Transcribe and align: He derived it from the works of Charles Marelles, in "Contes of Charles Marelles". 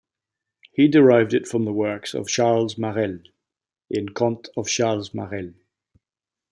He 0.71 0.87
derived 0.87 1.31
it 1.31 1.47
from 1.47 1.65
the 1.65 1.71
works 1.71 2.15
of 2.15 2.27
Charles 2.27 2.75
Marelles, 2.75 3.27
in 3.87 4.09
"Contes 4.09 4.49
of 4.57 4.67
Charles 4.67 5.13
Marelles". 5.13 5.53